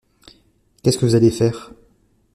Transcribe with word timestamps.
Qu’est-ce 0.81 0.97
que 0.97 1.05
vous 1.05 1.13
allez 1.13 1.29
faire? 1.29 1.73